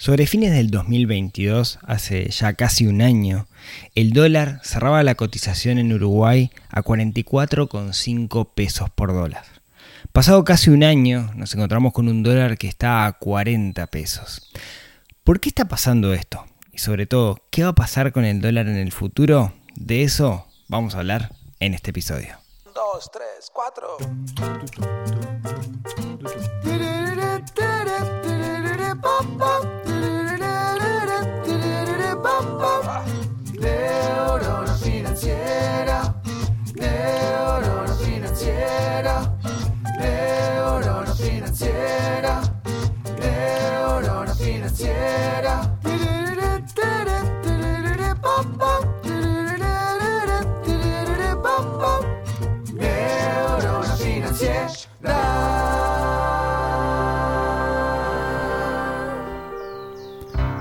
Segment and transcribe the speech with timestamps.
[0.00, 3.46] Sobre fines del 2022, hace ya casi un año,
[3.94, 9.44] el dólar cerraba la cotización en Uruguay a 44,5 pesos por dólar.
[10.12, 14.50] Pasado casi un año, nos encontramos con un dólar que está a 40 pesos.
[15.22, 16.46] ¿Por qué está pasando esto?
[16.72, 19.52] Y sobre todo, ¿qué va a pasar con el dólar en el futuro?
[19.74, 22.38] De eso vamos a hablar en este episodio.
[22.64, 22.74] 2,
[23.12, 23.98] 3, 4.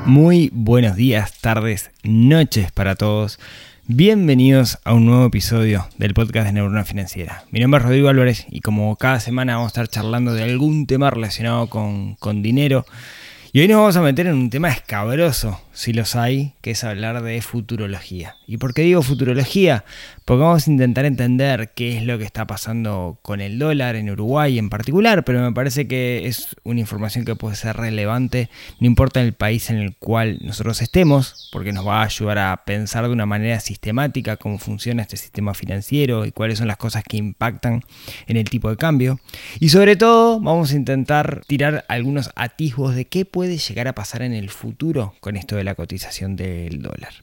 [0.09, 3.39] Muy buenos días, tardes, noches para todos.
[3.85, 7.43] Bienvenidos a un nuevo episodio del podcast de Neurona Financiera.
[7.51, 10.87] Mi nombre es Rodrigo Álvarez y como cada semana vamos a estar charlando de algún
[10.87, 12.87] tema relacionado con, con dinero.
[13.53, 16.83] Y hoy nos vamos a meter en un tema escabroso, si los hay, que es
[16.83, 18.35] hablar de futurología.
[18.45, 19.85] ¿Y por qué digo futurología?
[20.25, 24.09] Porque vamos a intentar entender qué es lo que está pasando con el dólar en
[24.09, 28.49] Uruguay en particular, pero me parece que es una información que puede ser relevante,
[28.81, 32.65] no importa el país en el cual nosotros estemos, porque nos va a ayudar a
[32.65, 37.05] pensar de una manera sistemática cómo funciona este sistema financiero y cuáles son las cosas
[37.05, 37.83] que impactan
[38.27, 39.21] en el tipo de cambio.
[39.61, 44.23] Y sobre todo vamos a intentar tirar algunos atisbos de qué puede llegar a pasar
[44.23, 47.13] en el futuro con esto de la cotización del dólar.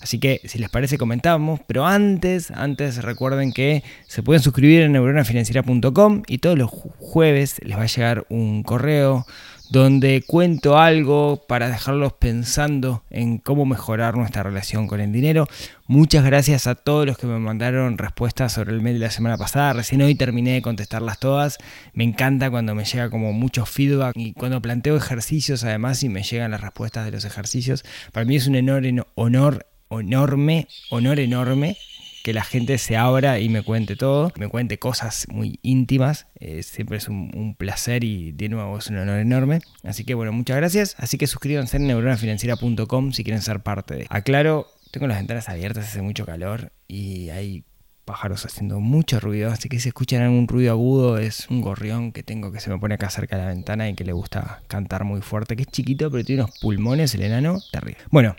[0.00, 4.92] Así que si les parece comentamos, pero antes, antes recuerden que se pueden suscribir en
[4.92, 9.26] neuronafinanciera.com y todos los jueves les va a llegar un correo
[9.70, 15.46] donde cuento algo para dejarlos pensando en cómo mejorar nuestra relación con el dinero.
[15.86, 19.36] Muchas gracias a todos los que me mandaron respuestas sobre el mail de la semana
[19.36, 19.74] pasada.
[19.74, 21.58] Recién hoy terminé de contestarlas todas.
[21.92, 26.22] Me encanta cuando me llega como mucho feedback y cuando planteo ejercicios además y me
[26.22, 27.84] llegan las respuestas de los ejercicios.
[28.12, 31.76] Para mí es un honor, honor enorme, honor enorme
[32.22, 36.26] que la gente se abra y me cuente todo, me cuente cosas muy íntimas.
[36.40, 39.60] Eh, siempre es un, placer y de nuevo es un honor enorme.
[39.82, 40.94] Así que bueno, muchas gracias.
[40.98, 44.06] Así que suscríbanse en neuronafinanciera.com si quieren ser parte de.
[44.10, 47.64] Aclaro, tengo las ventanas abiertas, hace mucho calor y hay
[48.04, 52.22] pájaros haciendo mucho ruido, así que si escuchan algún ruido agudo es un gorrión que
[52.22, 55.04] tengo que se me pone acá cerca de la ventana y que le gusta cantar
[55.04, 57.98] muy fuerte, que es chiquito pero tiene unos pulmones, el enano, terrible.
[58.10, 58.34] Bueno,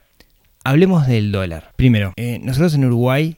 [0.64, 1.72] hablemos del dólar.
[1.76, 3.36] Primero, eh, nosotros en Uruguay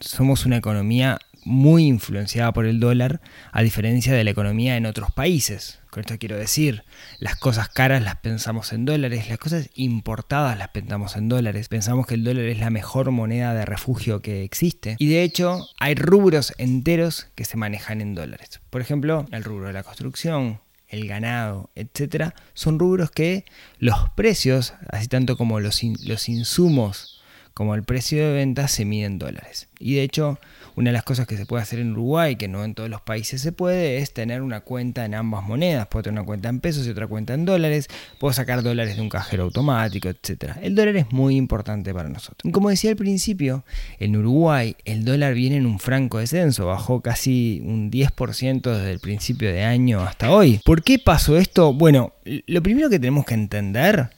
[0.00, 3.20] somos una economía muy influenciada por el dólar,
[3.52, 5.80] a diferencia de la economía en otros países.
[5.90, 6.84] Con esto quiero decir,
[7.20, 11.68] las cosas caras las pensamos en dólares, las cosas importadas las pensamos en dólares.
[11.68, 14.96] Pensamos que el dólar es la mejor moneda de refugio que existe.
[14.98, 18.60] Y de hecho, hay rubros enteros que se manejan en dólares.
[18.68, 23.44] Por ejemplo, el rubro de la construcción, el ganado, etcétera, son rubros que
[23.78, 27.17] los precios, así tanto como los, los insumos
[27.58, 29.66] como el precio de venta se mide en dólares.
[29.80, 30.38] Y de hecho,
[30.76, 33.00] una de las cosas que se puede hacer en Uruguay, que no en todos los
[33.00, 35.88] países se puede, es tener una cuenta en ambas monedas.
[35.88, 37.88] Puedo tener una cuenta en pesos y otra cuenta en dólares.
[38.20, 40.52] Puedo sacar dólares de un cajero automático, etc.
[40.62, 42.52] El dólar es muy importante para nosotros.
[42.52, 43.64] Como decía al principio,
[43.98, 46.66] en Uruguay el dólar viene en un franco descenso.
[46.66, 50.60] Bajó casi un 10% desde el principio de año hasta hoy.
[50.64, 51.74] ¿Por qué pasó esto?
[51.74, 52.12] Bueno,
[52.46, 54.10] lo primero que tenemos que entender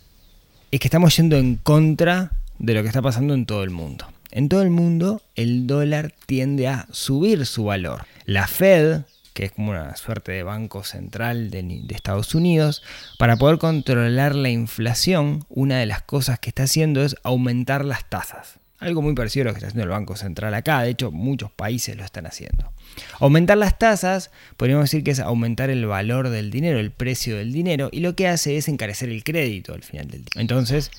[0.71, 4.07] es que estamos yendo en contra de lo que está pasando en todo el mundo.
[4.31, 8.05] En todo el mundo el dólar tiende a subir su valor.
[8.27, 9.01] La Fed,
[9.35, 12.83] que es como una suerte de banco central de, Estados Unidos,
[13.19, 18.09] para poder controlar la inflación, una de las cosas que está haciendo es aumentar las
[18.09, 18.61] tasas.
[18.79, 21.51] Algo muy parecido a lo que está haciendo el Banco Central acá, de hecho muchos
[21.51, 22.73] países lo están haciendo.
[23.19, 27.53] Aumentar las tasas, podríamos decir que es aumentar el valor del dinero, el precio del
[27.53, 30.41] dinero, y lo que hace es encarecer el crédito al final del día.
[30.41, 30.91] Entonces,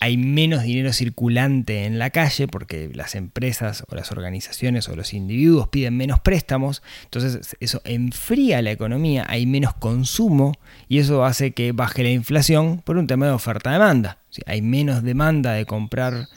[0.00, 5.12] hay menos dinero circulante en la calle porque las empresas o las organizaciones o los
[5.12, 10.54] individuos piden menos préstamos, entonces eso enfría la economía, hay menos consumo
[10.88, 14.18] y eso hace que baje la inflación por un tema de oferta-demanda.
[14.46, 16.28] Hay menos demanda de comprar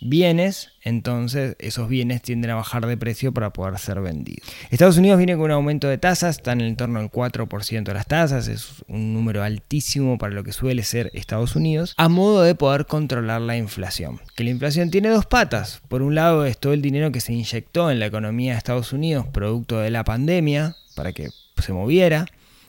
[0.00, 4.46] bienes, entonces esos bienes tienden a bajar de precio para poder ser vendidos.
[4.70, 7.94] Estados Unidos viene con un aumento de tasas, están en el torno al 4% de
[7.94, 12.42] las tasas, es un número altísimo para lo que suele ser Estados Unidos, a modo
[12.42, 14.20] de poder controlar la inflación.
[14.36, 15.80] Que la inflación tiene dos patas.
[15.88, 18.92] Por un lado es todo el dinero que se inyectó en la economía de Estados
[18.92, 22.26] Unidos producto de la pandemia para que se moviera.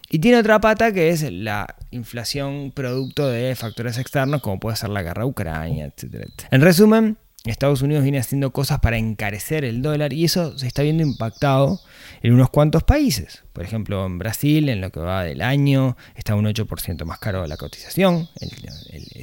[0.10, 4.90] Y tiene otra pata que es la inflación producto de factores externos, como puede ser
[4.90, 6.26] la guerra a Ucrania, etcétera.
[6.52, 7.18] En resumen,
[7.52, 11.80] Estados Unidos viene haciendo cosas para encarecer el dólar y eso se está viendo impactado
[12.22, 13.44] en unos cuantos países.
[13.54, 17.46] Por ejemplo, en Brasil, en lo que va del año, está un 8% más caro
[17.46, 18.30] la cotización.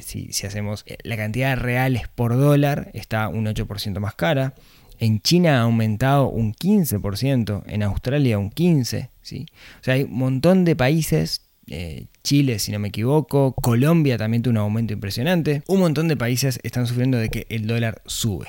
[0.01, 4.53] Si, si hacemos la cantidad de reales por dólar, está un 8% más cara.
[5.03, 9.09] En China ha aumentado un 15%, en Australia un 15%.
[9.21, 9.47] ¿sí?
[9.81, 14.43] O sea, hay un montón de países eh, Chile, si no me equivoco, Colombia también
[14.43, 15.61] tuvo un aumento impresionante.
[15.67, 18.47] Un montón de países están sufriendo de que el dólar sube.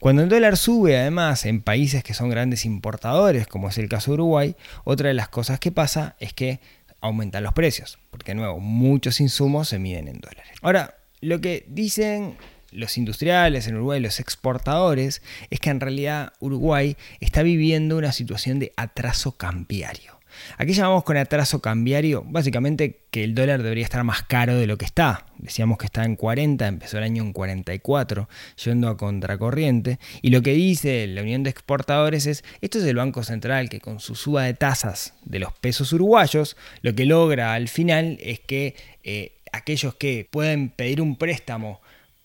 [0.00, 4.10] Cuando el dólar sube, además, en países que son grandes importadores, como es el caso
[4.10, 6.58] de Uruguay, otra de las cosas que pasa es que
[7.00, 10.52] aumentan los precios, porque de nuevo, muchos insumos se miden en dólares.
[10.60, 12.36] Ahora, lo que dicen
[12.74, 18.58] los industriales en Uruguay, los exportadores, es que en realidad Uruguay está viviendo una situación
[18.58, 20.14] de atraso cambiario.
[20.58, 24.76] Aquí llamamos con atraso cambiario, básicamente que el dólar debería estar más caro de lo
[24.76, 25.26] que está.
[25.38, 28.28] Decíamos que está en 40, empezó el año en 44,
[28.64, 29.98] yendo a contracorriente.
[30.22, 33.80] Y lo que dice la Unión de Exportadores es, esto es el Banco Central que
[33.80, 38.40] con su suba de tasas de los pesos uruguayos, lo que logra al final es
[38.40, 41.80] que eh, aquellos que pueden pedir un préstamo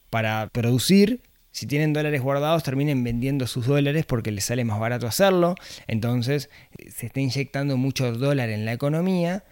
[0.09, 1.21] para producir,
[1.51, 5.55] si tienen dólares guardados, terminen vendiendo sus dólares porque les sale más barato hacerlo.
[5.87, 9.43] Entonces eh, se está inyectando mucho dólar en la economía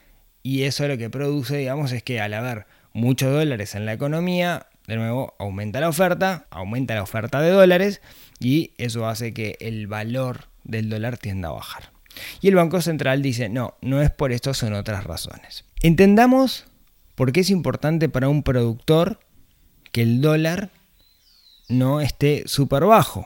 [0.43, 4.67] y eso lo que produce, digamos, es que al haber muchos dólares en la economía,
[4.87, 8.01] de nuevo aumenta la oferta, aumenta la oferta de dólares
[8.39, 11.91] y eso hace que el valor del dólar tienda a bajar.
[12.41, 15.65] Y el Banco Central dice, no, no es por esto, son otras razones.
[15.81, 16.65] Entendamos
[17.15, 19.19] por qué es importante para un productor
[19.91, 20.71] que el dólar
[21.69, 23.25] no esté súper bajo.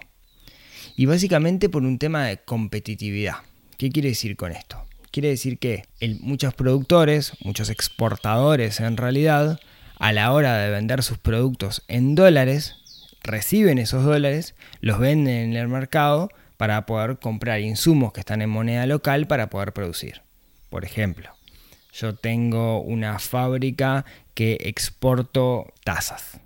[0.96, 3.38] Y básicamente por un tema de competitividad.
[3.78, 4.86] ¿Qué quiere decir con esto?
[5.12, 5.86] Quiere decir que
[6.22, 9.60] muchos productores, muchos exportadores en realidad,
[9.98, 12.76] a la hora de vender sus productos en dólares,
[13.24, 18.50] reciben esos dólares, los venden en el mercado para poder comprar insumos que están en
[18.50, 20.22] moneda local para poder producir.
[20.70, 21.30] Por ejemplo,
[21.92, 26.40] yo tengo una fábrica que exporto tazas.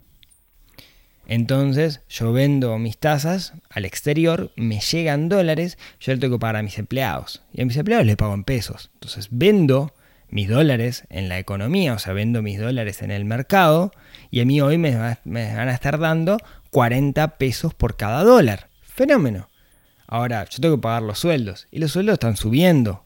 [1.27, 6.57] Entonces yo vendo mis tazas al exterior, me llegan dólares, yo le tengo que pagar
[6.57, 7.43] a mis empleados.
[7.51, 8.91] Y a mis empleados les pago en pesos.
[8.93, 9.93] Entonces vendo
[10.29, 13.91] mis dólares en la economía, o sea, vendo mis dólares en el mercado
[14.31, 16.37] y a mí hoy me, me van a estar dando
[16.71, 18.69] 40 pesos por cada dólar.
[18.81, 19.49] Fenómeno.
[20.07, 23.05] Ahora, yo tengo que pagar los sueldos y los sueldos están subiendo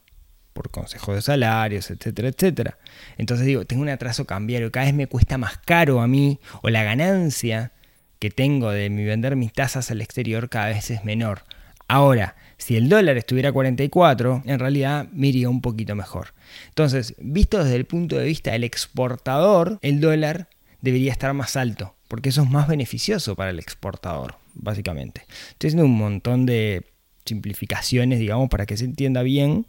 [0.53, 2.77] por consejo de salarios, etcétera, etcétera.
[3.17, 6.69] Entonces digo, tengo un atraso cambiario, cada vez me cuesta más caro a mí o
[6.69, 7.71] la ganancia
[8.19, 11.43] que tengo de mi vender mis tasas al exterior cada vez es menor.
[11.87, 16.33] Ahora, si el dólar estuviera a 44, en realidad me iría un poquito mejor.
[16.67, 20.49] Entonces, visto desde el punto de vista del exportador, el dólar
[20.81, 25.25] debería estar más alto, porque eso es más beneficioso para el exportador, básicamente.
[25.49, 26.85] Estoy haciendo un montón de
[27.25, 29.65] simplificaciones, digamos, para que se entienda bien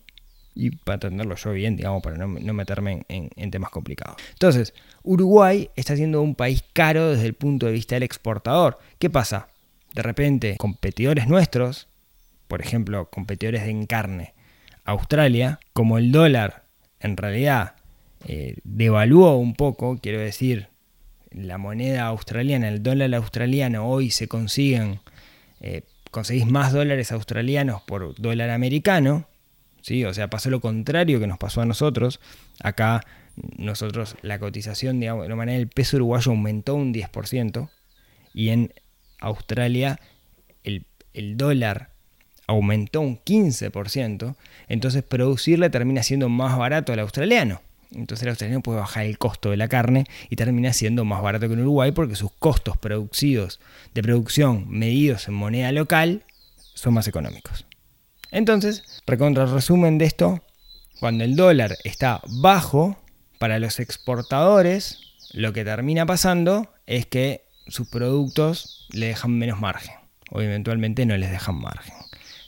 [0.61, 4.17] y para entenderlo yo bien, digamos, para no, meterme en temas complicados.
[4.33, 8.79] Entonces, Uruguay está siendo un país caro desde el punto de vista del exportador.
[8.99, 9.49] ¿Qué pasa?
[9.95, 11.89] De repente, competidores nuestros,
[12.47, 14.35] por ejemplo, competidores en carne,
[14.85, 16.65] Australia, como el dólar
[17.01, 17.75] en realidad
[18.27, 20.69] eh, devaluó un poco, quiero decir,
[21.31, 25.01] la moneda australiana, el dólar australiano, hoy se consiguen,
[25.61, 29.29] eh, conseguís más dólares australianos por dólar americano,
[29.83, 30.05] ¿sí?
[30.05, 32.21] O sea, pasó lo contrario que nos pasó a nosotros.
[32.63, 33.05] Acá
[33.57, 37.71] nosotros la cotización, digamos, de una manera el peso uruguayo aumentó un 10%
[38.35, 38.73] y en
[39.21, 40.01] Australia
[40.65, 40.85] el,
[41.15, 41.91] el dólar
[42.47, 44.35] aumentó un 15%,
[44.69, 47.61] entonces producirle termina siendo más barato al australiano.
[47.93, 51.49] Entonces el australiano puede bajar el costo de la carne y termina siendo más barato
[51.49, 53.61] que en Uruguay porque sus costos producidos
[53.95, 56.25] de producción medidos en moneda local
[56.75, 57.67] son más económicos.
[58.31, 60.43] Entonces, recontra resumen de esto,
[60.99, 62.97] cuando el dólar está bajo,
[63.41, 64.99] para los exportadores,
[65.33, 69.95] lo que termina pasando es que sus productos le dejan menos margen,
[70.31, 71.95] o eventualmente no les dejan margen.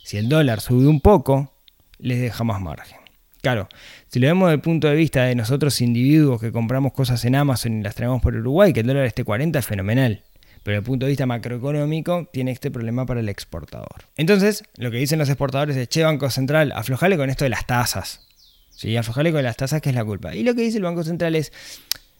[0.03, 1.51] Si el dólar sube un poco,
[1.97, 2.99] les deja más margen.
[3.41, 3.67] Claro,
[4.07, 7.35] si lo vemos desde el punto de vista de nosotros individuos que compramos cosas en
[7.35, 10.21] Amazon y las traemos por Uruguay, que el dólar esté 40 es fenomenal.
[10.63, 14.05] Pero desde el punto de vista macroeconómico tiene este problema para el exportador.
[14.15, 17.67] Entonces, lo que dicen los exportadores es, che, Banco Central, aflojale con esto de las
[17.67, 18.27] tasas.
[18.69, 20.33] Sí, aflojale con las tasas que es la culpa.
[20.33, 21.51] Y lo que dice el Banco Central es,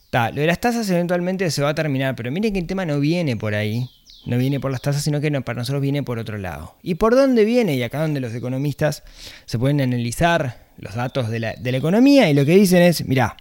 [0.09, 2.85] ta, lo de las tasas eventualmente se va a terminar, pero miren que el tema
[2.85, 3.89] no viene por ahí.
[4.25, 6.77] No viene por las tasas, sino que para nosotros viene por otro lado.
[6.81, 7.75] ¿Y por dónde viene?
[7.75, 9.03] Y acá donde los economistas
[9.45, 13.05] se pueden analizar los datos de la, de la economía y lo que dicen es,
[13.05, 13.35] mirá,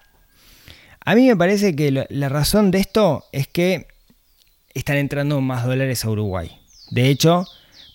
[1.05, 3.87] a mí me parece que la razón de esto es que
[4.75, 6.59] están entrando más dólares a Uruguay.
[6.91, 7.47] De hecho,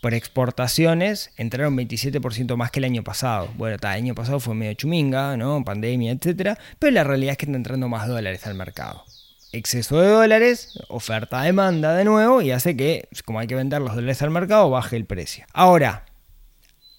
[0.01, 3.50] por exportaciones entraron 27% más que el año pasado.
[3.55, 5.63] Bueno, el año pasado fue medio chuminga, ¿no?
[5.63, 9.03] Pandemia, etcétera, pero la realidad es que están entrando más dólares al mercado.
[9.51, 14.22] Exceso de dólares, oferta-demanda de nuevo y hace que, como hay que vender los dólares
[14.22, 15.46] al mercado, baje el precio.
[15.53, 16.05] Ahora,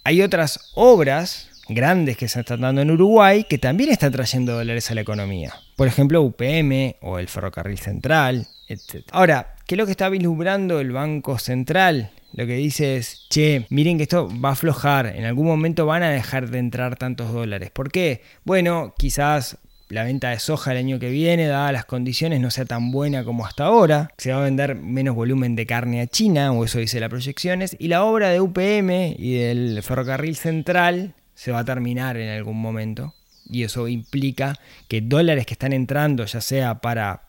[0.04, 4.90] hay otras obras grandes que se están dando en Uruguay que también están trayendo dólares
[4.90, 5.54] a la economía.
[5.76, 9.06] Por ejemplo, UPM o el Ferrocarril Central, etc.
[9.12, 12.10] Ahora, ¿qué es lo que está vislumbrando el Banco Central?
[12.32, 16.02] Lo que dice es, che, miren que esto va a aflojar, en algún momento van
[16.02, 17.70] a dejar de entrar tantos dólares.
[17.70, 18.22] ¿Por qué?
[18.44, 19.58] Bueno, quizás
[19.90, 23.24] la venta de soja el año que viene, dadas las condiciones, no sea tan buena
[23.24, 24.10] como hasta ahora.
[24.16, 27.76] Se va a vender menos volumen de carne a China, o eso dice las proyecciones.
[27.78, 32.58] Y la obra de UPM y del ferrocarril central se va a terminar en algún
[32.58, 33.12] momento.
[33.44, 34.58] Y eso implica
[34.88, 37.27] que dólares que están entrando, ya sea para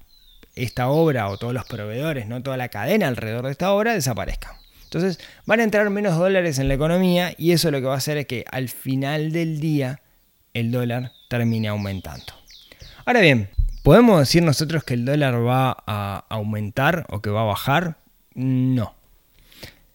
[0.64, 4.56] esta obra o todos los proveedores, no toda la cadena alrededor de esta obra, desaparezcan.
[4.84, 7.98] Entonces van a entrar menos dólares en la economía y eso lo que va a
[7.98, 10.02] hacer es que al final del día
[10.54, 12.34] el dólar termine aumentando.
[13.06, 13.50] Ahora bien,
[13.84, 17.98] ¿podemos decir nosotros que el dólar va a aumentar o que va a bajar?
[18.34, 18.96] No.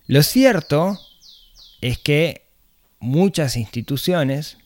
[0.07, 0.99] Lo cierto
[1.81, 2.47] es que
[3.01, 4.59] muchas instituciones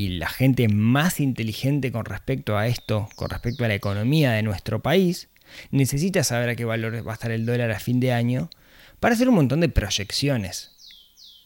[0.00, 4.42] y la gente más inteligente con respecto a esto, con respecto a la economía de
[4.42, 5.28] nuestro país,
[5.70, 8.48] necesita saber a qué valor va a estar el dólar a fin de año
[8.98, 10.70] para hacer un montón de proyecciones.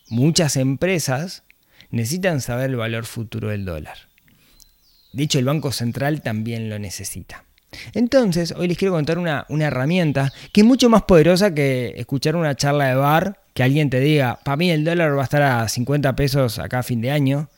[0.09, 1.43] Muchas empresas
[1.91, 3.97] necesitan saber el valor futuro del dólar.
[5.13, 7.45] De hecho, el Banco Central también lo necesita.
[7.93, 12.37] Entonces, hoy les quiero contar una, una herramienta que es mucho más poderosa que escuchar
[12.37, 15.43] una charla de bar, que alguien te diga, para mí el dólar va a estar
[15.43, 17.49] a 50 pesos acá a fin de año,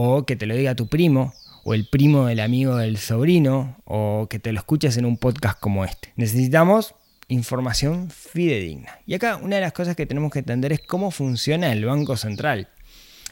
[0.00, 4.28] o que te lo diga tu primo, o el primo del amigo del sobrino, o
[4.30, 6.12] que te lo escuches en un podcast como este.
[6.14, 6.94] Necesitamos
[7.26, 9.00] información fidedigna.
[9.06, 12.16] Y acá una de las cosas que tenemos que entender es cómo funciona el Banco
[12.16, 12.68] Central.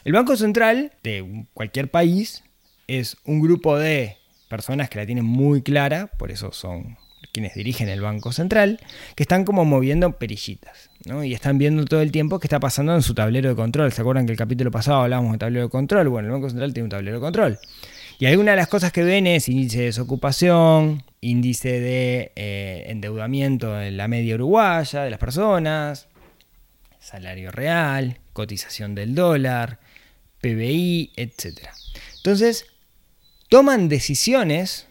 [0.03, 2.43] El Banco Central de cualquier país
[2.87, 4.17] es un grupo de
[4.49, 6.97] personas que la tienen muy clara, por eso son
[7.31, 8.81] quienes dirigen el Banco Central,
[9.15, 10.89] que están como moviendo perillitas,
[11.23, 13.91] Y están viendo todo el tiempo qué está pasando en su tablero de control.
[13.93, 16.09] ¿Se acuerdan que el capítulo pasado hablábamos de tablero de control?
[16.09, 17.59] Bueno, el Banco Central tiene un tablero de control.
[18.19, 23.79] Y alguna de las cosas que ven es índice de desocupación, índice de eh, endeudamiento
[23.79, 26.07] en la media uruguaya de las personas,
[26.99, 29.79] salario real, cotización del dólar,
[30.41, 31.69] PBI, etc.
[32.17, 32.65] Entonces,
[33.49, 34.87] toman decisiones,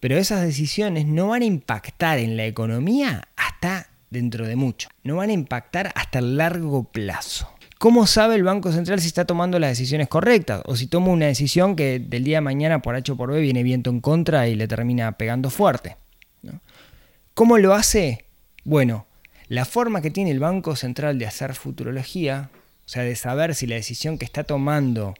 [0.00, 4.88] pero esas decisiones no van a impactar en la economía hasta dentro de mucho.
[5.04, 7.50] No van a impactar hasta el largo plazo.
[7.78, 10.62] ¿Cómo sabe el Banco Central si está tomando las decisiones correctas?
[10.64, 13.40] O si toma una decisión que del día de mañana por H o por B
[13.40, 15.96] viene viento en contra y le termina pegando fuerte.
[17.34, 18.24] ¿Cómo lo hace?
[18.64, 19.06] Bueno,
[19.48, 22.48] la forma que tiene el Banco Central de hacer futurología,
[22.86, 25.14] o sea, de saber si la decisión que está tomando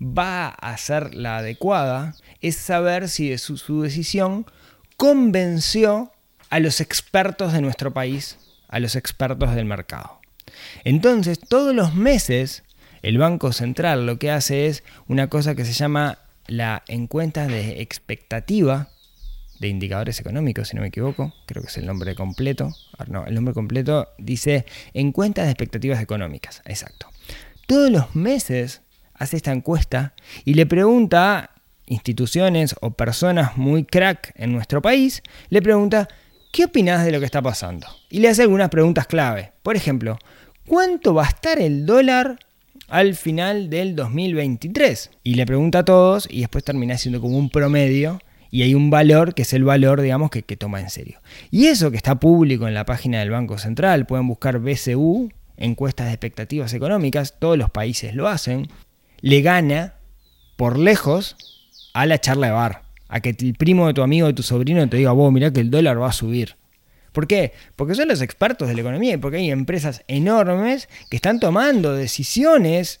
[0.00, 4.46] va a ser la adecuada, es saber si su decisión
[4.96, 6.10] convenció
[6.50, 8.38] a los expertos de nuestro país,
[8.68, 10.20] a los expertos del mercado.
[10.84, 12.62] Entonces, todos los meses,
[13.02, 17.82] el Banco Central lo que hace es una cosa que se llama la encuesta de
[17.82, 18.88] expectativa
[19.58, 22.74] de indicadores económicos, si no me equivoco, creo que es el nombre completo.
[23.08, 27.08] No, el nombre completo dice encuesta de expectativas económicas, exacto.
[27.66, 28.82] Todos los meses
[29.14, 31.50] hace esta encuesta y le pregunta a
[31.86, 36.08] instituciones o personas muy crack en nuestro país, le pregunta,
[36.52, 37.86] ¿qué opinas de lo que está pasando?
[38.10, 39.52] Y le hace algunas preguntas clave.
[39.62, 40.18] Por ejemplo,
[40.66, 42.38] ¿cuánto va a estar el dólar
[42.88, 45.10] al final del 2023?
[45.22, 48.90] Y le pregunta a todos y después termina siendo como un promedio y hay un
[48.90, 51.20] valor que es el valor, digamos, que, que, toma en serio.
[51.50, 56.06] Y eso que está público en la página del Banco Central, pueden buscar BCU, encuestas
[56.06, 58.68] de expectativas económicas, todos los países lo hacen,
[59.20, 59.94] le gana
[60.56, 61.36] por lejos
[61.92, 64.88] a la charla de bar, a que el primo de tu amigo, de tu sobrino
[64.88, 66.56] te diga, vos mirá que el dólar va a subir.
[67.12, 67.52] ¿Por qué?
[67.76, 71.94] Porque son los expertos de la economía y porque hay empresas enormes que están tomando
[71.94, 73.00] decisiones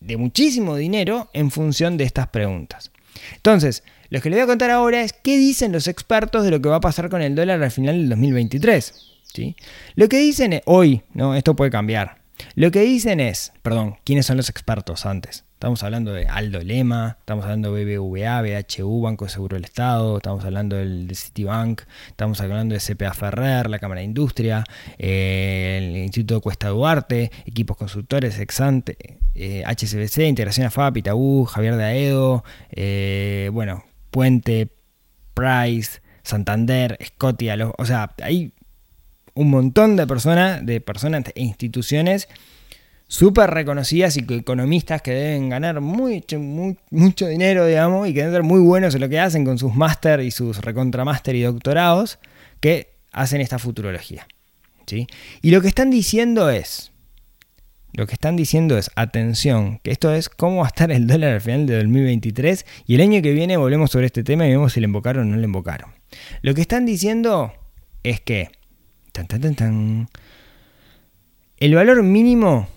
[0.00, 2.90] de muchísimo dinero en función de estas preguntas.
[3.36, 6.60] Entonces, lo que les voy a contar ahora es qué dicen los expertos de lo
[6.60, 8.94] que va a pasar con el dólar al final del 2023.
[9.32, 9.54] ¿sí?
[9.94, 11.34] Lo que dicen es, hoy, ¿no?
[11.34, 12.18] esto puede cambiar.
[12.54, 15.44] Lo que dicen es, perdón, ¿quiénes son los expertos antes?
[15.58, 20.44] Estamos hablando de Aldo Lema, estamos hablando de BBVA, BHU, Banco Seguro del Estado, estamos
[20.44, 24.62] hablando del, de Citibank, estamos hablando de CPA Ferrer, la Cámara de Industria,
[24.98, 31.84] eh, el Instituto Cuesta Duarte, equipos consultores, Exante, eh, HCBC, Integración AFAP, Itaú, Javier de
[31.84, 34.68] Aedo, eh, bueno, Puente,
[35.34, 38.52] Price, Santander, Scotia, o sea, hay
[39.34, 42.28] un montón de personas, de personas e instituciones
[43.08, 48.42] súper reconocidas y economistas que deben ganar mucho, mucho dinero, digamos, y que deben ser
[48.42, 52.18] muy buenos en lo que hacen con sus máster y sus recontramaster y doctorados,
[52.60, 54.28] que hacen esta futurología.
[54.86, 55.06] ¿sí?
[55.40, 56.92] Y lo que están diciendo es,
[57.94, 61.32] lo que están diciendo es, atención, que esto es cómo va a estar el dólar
[61.32, 64.74] al final de 2023 y el año que viene volvemos sobre este tema y vemos
[64.74, 65.92] si le invocaron o no le invocaron.
[66.42, 67.54] Lo que están diciendo
[68.02, 68.50] es que
[69.12, 70.08] tan, tan, tan, tan,
[71.56, 72.68] el valor mínimo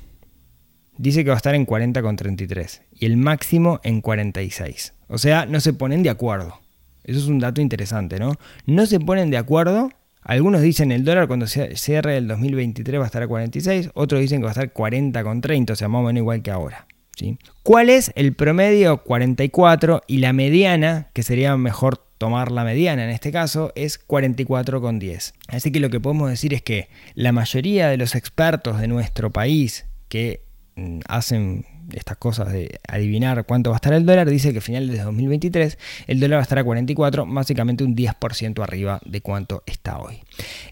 [1.01, 4.93] dice que va a estar en 40,33 y el máximo en 46.
[5.08, 6.60] O sea, no se ponen de acuerdo.
[7.03, 8.36] Eso es un dato interesante, ¿no?
[8.67, 9.89] No se ponen de acuerdo.
[10.22, 14.39] Algunos dicen el dólar cuando cierre el 2023 va a estar a 46, otros dicen
[14.39, 16.86] que va a estar 40,30, o sea, más o menos igual que ahora.
[17.17, 17.39] ¿sí?
[17.63, 23.10] ¿Cuál es el promedio 44 y la mediana, que sería mejor tomar la mediana en
[23.10, 25.34] este caso, es 44,10?
[25.48, 29.31] Así que lo que podemos decir es que la mayoría de los expertos de nuestro
[29.31, 30.50] país que
[31.07, 34.91] hacen estas cosas de adivinar cuánto va a estar el dólar, dice que a finales
[34.91, 39.63] de 2023 el dólar va a estar a 44, básicamente un 10% arriba de cuánto
[39.65, 40.21] está hoy.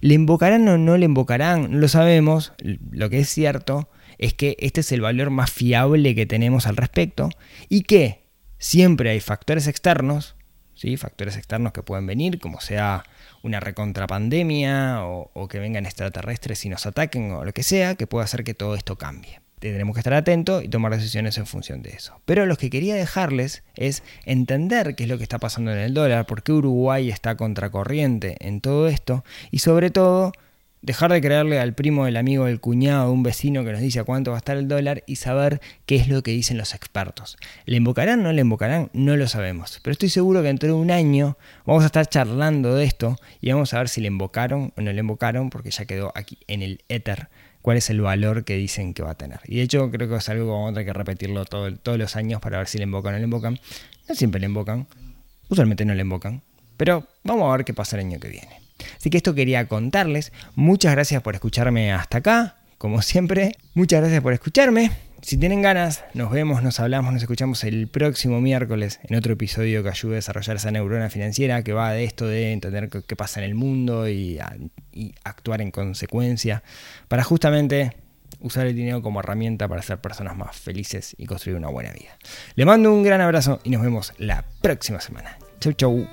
[0.01, 1.71] ¿Le invocarán o no le invocarán?
[1.71, 2.53] No lo sabemos.
[2.59, 6.77] Lo que es cierto es que este es el valor más fiable que tenemos al
[6.77, 7.29] respecto
[7.69, 8.25] y que
[8.57, 10.35] siempre hay factores externos,
[10.75, 10.97] ¿sí?
[10.97, 13.03] factores externos que pueden venir, como sea
[13.41, 18.07] una recontrapandemia o, o que vengan extraterrestres y nos ataquen o lo que sea, que
[18.07, 21.81] puede hacer que todo esto cambie tendremos que estar atentos y tomar decisiones en función
[21.81, 22.21] de eso.
[22.25, 25.93] Pero lo que quería dejarles es entender qué es lo que está pasando en el
[25.93, 30.31] dólar, por qué Uruguay está contracorriente en todo esto y sobre todo
[30.81, 34.03] dejar de creerle al primo, del amigo, del cuñado, un vecino que nos dice a
[34.03, 37.37] cuánto va a estar el dólar y saber qué es lo que dicen los expertos.
[37.65, 38.89] ¿Le invocarán o no le invocarán?
[38.93, 39.79] No lo sabemos.
[39.83, 43.51] Pero estoy seguro que dentro de un año vamos a estar charlando de esto y
[43.51, 46.61] vamos a ver si le invocaron o no le invocaron porque ya quedó aquí en
[46.61, 47.27] el éter
[47.61, 49.39] cuál es el valor que dicen que va a tener.
[49.45, 52.15] Y de hecho creo que es algo que vamos a tener que repetirlo todos los
[52.15, 53.59] años para ver si le invocan o no le invocan.
[54.07, 54.87] No siempre le invocan,
[55.49, 56.41] usualmente no le invocan,
[56.77, 58.61] pero vamos a ver qué pasa el año que viene.
[58.97, 60.31] Así que esto quería contarles.
[60.55, 63.55] Muchas gracias por escucharme hasta acá, como siempre.
[63.73, 65.08] Muchas gracias por escucharme.
[65.21, 69.83] Si tienen ganas, nos vemos, nos hablamos, nos escuchamos el próximo miércoles en otro episodio
[69.83, 73.41] que ayude a desarrollar esa neurona financiera que va de esto de entender qué pasa
[73.41, 74.39] en el mundo y,
[74.93, 76.63] y actuar en consecuencia
[77.07, 77.95] para justamente
[78.39, 82.17] usar el dinero como herramienta para ser personas más felices y construir una buena vida.
[82.55, 85.37] Le mando un gran abrazo y nos vemos la próxima semana.
[85.59, 86.07] Chau, chau.